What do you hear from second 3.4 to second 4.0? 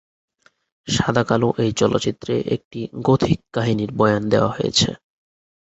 কাহিনীর